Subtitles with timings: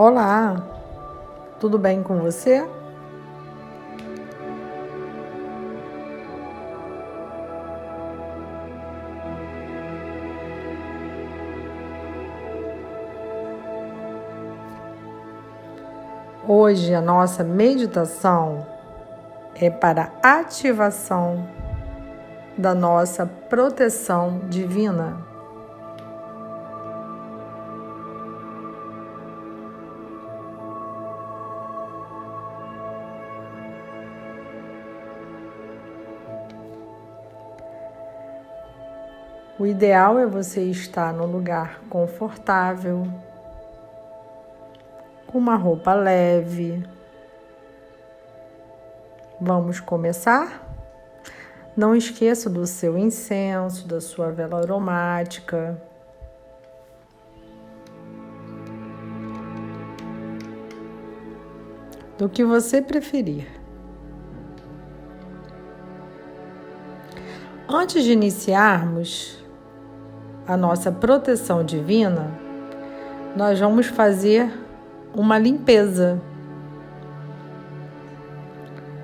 [0.00, 0.54] Olá,
[1.58, 2.64] tudo bem com você?
[16.46, 18.64] Hoje a nossa meditação
[19.56, 21.44] é para ativação
[22.56, 25.37] da nossa proteção divina.
[39.58, 43.02] O ideal é você estar no lugar confortável,
[45.26, 46.86] com uma roupa leve.
[49.40, 50.64] Vamos começar?
[51.76, 55.82] Não esqueça do seu incenso, da sua vela aromática.
[62.16, 63.48] Do que você preferir.
[67.68, 69.37] Antes de iniciarmos,
[70.48, 72.32] a nossa proteção divina,
[73.36, 74.50] nós vamos fazer
[75.14, 76.18] uma limpeza.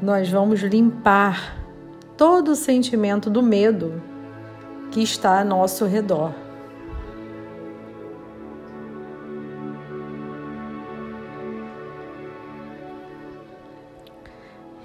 [0.00, 1.58] Nós vamos limpar
[2.16, 4.02] todo o sentimento do medo
[4.90, 6.32] que está a nosso redor.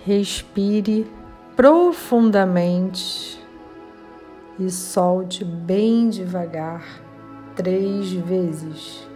[0.06, 1.10] Respire
[1.56, 3.39] profundamente
[4.60, 6.84] e solte bem devagar
[7.56, 9.08] três vezes.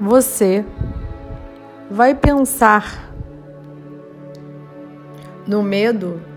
[0.00, 0.64] Você
[1.90, 3.12] vai pensar
[5.46, 6.33] no medo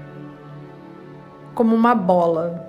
[1.58, 2.64] como uma bola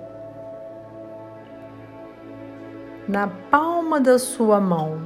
[3.07, 5.03] na palma da sua mão.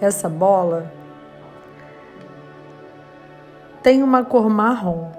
[0.00, 0.92] Essa bola
[3.82, 5.10] tem uma cor marrom.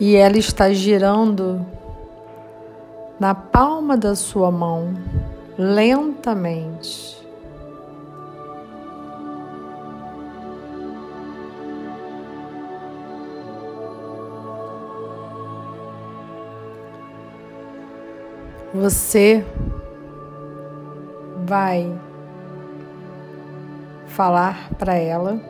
[0.00, 1.66] E ela está girando
[3.20, 4.94] na palma da sua mão
[5.58, 7.14] lentamente.
[18.74, 19.46] Você
[21.46, 21.96] vai
[24.08, 25.40] falar para ela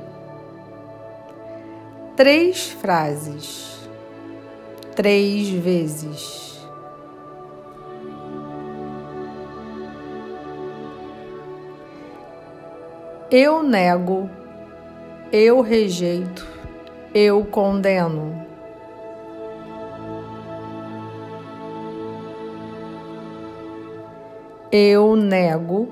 [2.17, 3.89] três frases,
[4.95, 6.54] três vezes.
[13.37, 14.31] Eu nego,
[15.33, 16.47] eu rejeito,
[17.13, 18.47] eu condeno.
[24.71, 25.89] Eu nego,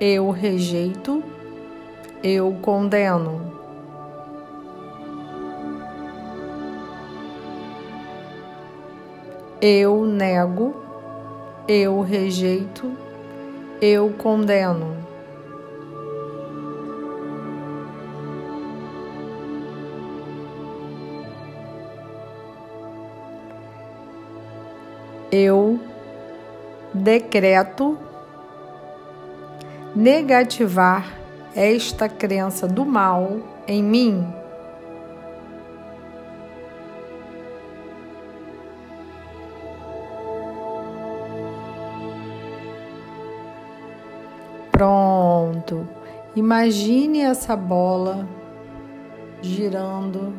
[0.00, 1.22] eu rejeito,
[2.22, 3.52] eu condeno.
[9.60, 10.74] Eu nego,
[11.68, 12.90] eu rejeito,
[13.82, 15.03] eu condeno.
[25.34, 25.80] Eu
[26.94, 27.98] decreto
[29.96, 31.18] negativar
[31.56, 34.32] esta crença do mal em mim.
[44.70, 45.88] Pronto.
[46.36, 48.28] Imagine essa bola
[49.40, 50.32] girando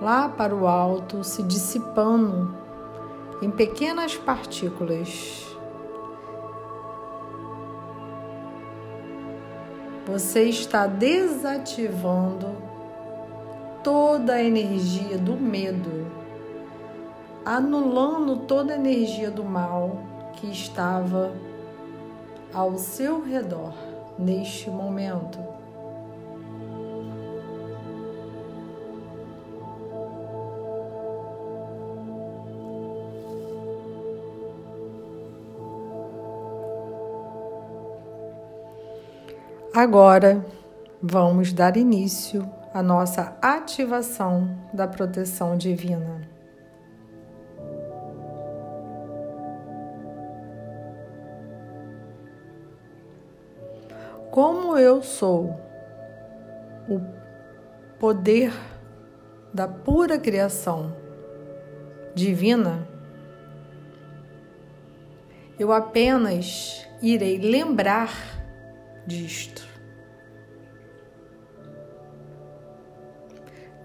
[0.00, 2.67] lá para o alto, se dissipando
[3.40, 5.46] em pequenas partículas.
[10.06, 12.56] Você está desativando
[13.84, 16.10] toda a energia do medo,
[17.44, 19.98] anulando toda a energia do mal
[20.34, 21.32] que estava
[22.52, 23.74] ao seu redor
[24.18, 25.57] neste momento.
[39.80, 40.44] Agora
[41.00, 42.44] vamos dar início
[42.74, 46.20] a nossa ativação da proteção divina.
[54.32, 55.56] Como eu sou
[56.88, 57.00] o
[58.00, 58.52] poder
[59.54, 60.92] da pura criação
[62.16, 62.84] divina,
[65.56, 68.10] eu apenas irei lembrar
[69.06, 69.67] disto.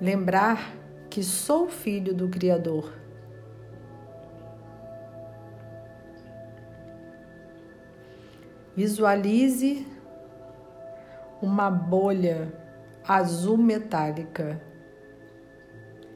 [0.03, 0.75] Lembrar
[1.09, 2.91] que sou filho do Criador.
[8.75, 9.87] Visualize
[11.41, 12.51] uma bolha
[13.07, 14.61] azul metálica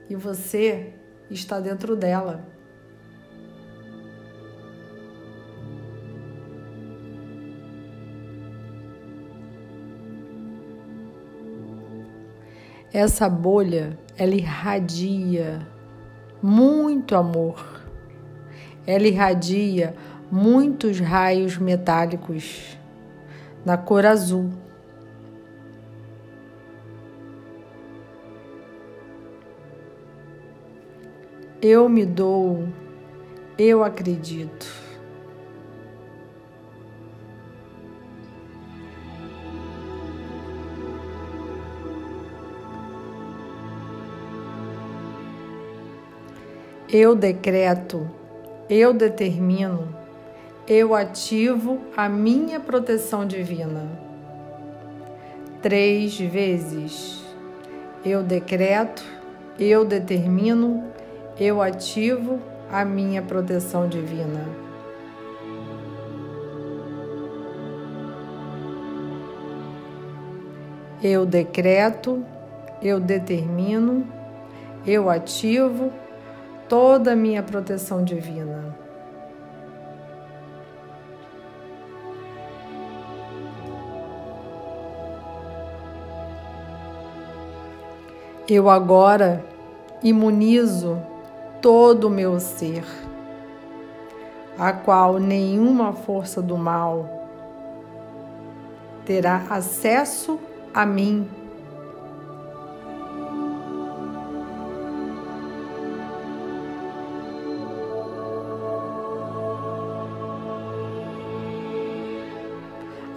[0.10, 0.94] e você
[1.30, 2.45] está dentro dela.
[12.94, 15.68] Essa bolha, ela irradia
[16.42, 17.81] muito amor.
[18.86, 19.94] Ela irradia
[20.31, 22.78] muitos raios metálicos
[23.66, 24.50] na cor azul.
[31.62, 32.69] Eu me dou,
[33.57, 34.87] eu acredito.
[46.89, 48.10] Eu decreto,
[48.69, 49.94] eu determino,
[50.66, 53.89] eu ativo a minha proteção divina.
[55.62, 57.22] Três vezes.
[58.06, 59.04] Eu decreto,
[59.60, 60.86] eu determino,
[61.38, 62.39] eu ativo
[62.72, 64.45] a minha proteção divina.
[71.04, 72.24] Eu decreto,
[72.81, 74.07] eu determino,
[74.86, 75.92] eu ativo
[76.68, 78.75] toda a minha proteção divina.
[88.50, 89.44] Eu agora
[90.02, 91.02] imunizo
[91.62, 92.86] todo o meu ser,
[94.58, 97.10] a qual nenhuma força do mal
[99.06, 100.40] terá acesso
[100.74, 101.30] a mim.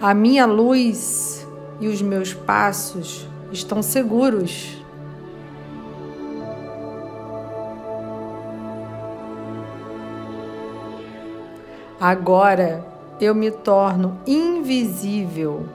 [0.01, 1.47] A minha luz
[1.79, 4.83] e os meus passos estão seguros.
[11.99, 12.83] Agora
[13.19, 15.67] eu me torno invisível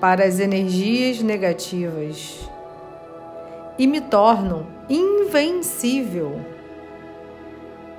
[0.00, 2.48] para as energias negativas
[3.76, 6.40] e me torno invencível,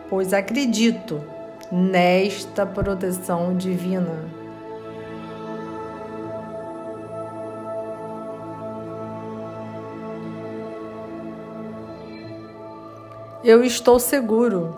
[0.09, 1.21] pois acredito
[1.69, 4.43] nesta proteção divina.
[13.44, 14.73] Eu estou seguro,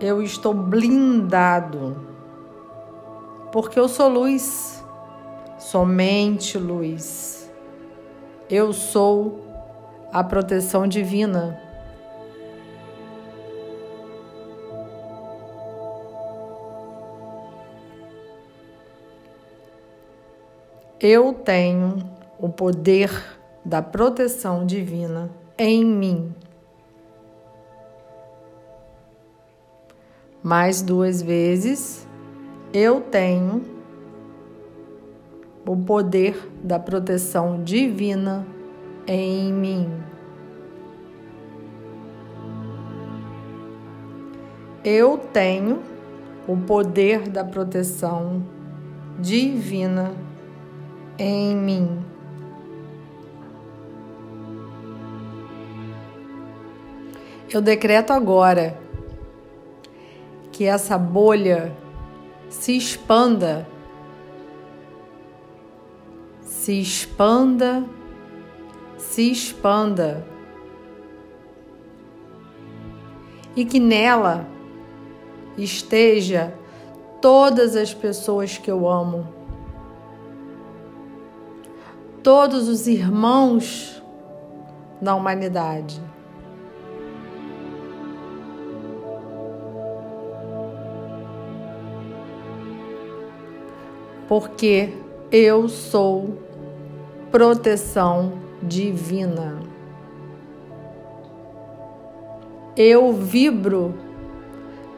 [0.00, 1.96] eu estou blindado
[3.50, 4.84] porque eu sou luz,
[5.58, 7.50] somente luz.
[8.48, 9.40] Eu sou
[10.12, 11.60] a proteção divina.
[21.00, 21.96] Eu tenho
[22.38, 23.10] o poder
[23.64, 26.34] da proteção divina em mim.
[30.42, 32.06] Mais duas vezes
[32.72, 33.62] eu tenho
[35.66, 38.46] o poder da proteção divina
[39.06, 39.90] em mim.
[44.84, 45.80] Eu tenho
[46.48, 48.42] o poder da proteção
[49.18, 50.14] divina
[51.18, 51.98] em mim.
[57.52, 58.78] Eu decreto agora
[60.60, 61.74] que essa bolha
[62.50, 63.66] se expanda,
[66.42, 67.82] se expanda,
[68.98, 70.22] se expanda.
[73.56, 74.46] E que nela
[75.56, 76.52] esteja
[77.22, 79.26] todas as pessoas que eu amo,
[82.22, 84.02] todos os irmãos
[85.00, 86.02] da humanidade.
[94.30, 94.94] Porque
[95.32, 96.38] eu sou
[97.32, 99.58] proteção divina.
[102.76, 103.92] Eu vibro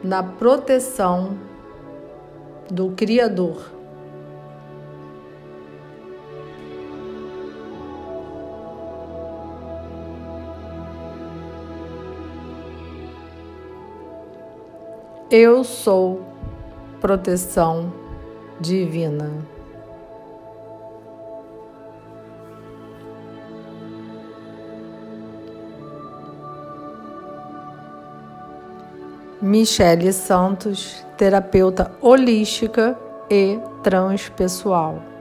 [0.05, 1.39] na proteção
[2.71, 3.73] do Criador.
[15.31, 16.21] Eu sou
[17.01, 18.02] proteção
[18.63, 19.31] divina.
[29.41, 32.97] Michele Santos, terapeuta holística
[33.29, 35.12] e transpessoal.